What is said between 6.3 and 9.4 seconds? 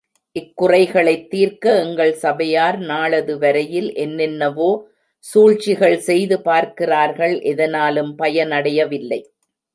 பார்க்கிறார்கள் எதனாலும் பயனடையவில்லை.